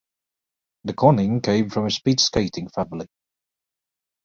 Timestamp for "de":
0.83-0.93